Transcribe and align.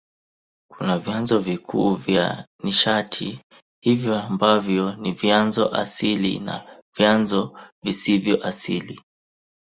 Kuna 0.71 0.99
vyanzo 0.99 1.39
vikuu 1.39 1.95
vya 1.95 2.47
nishati 2.63 3.39
hiyo 3.83 4.19
ambavyo 4.21 4.95
ni 4.95 5.11
vyanzo 5.11 5.75
asili 5.75 6.39
na 6.39 6.81
vyanzo 6.97 7.59
visivyo 7.83 8.43
asili. 8.47 9.01